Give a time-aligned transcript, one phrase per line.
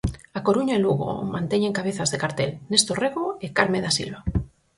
[0.37, 4.19] A Coruña e Lugo manteñen cabezas de cartel: Néstor Rego e Carme da Silva.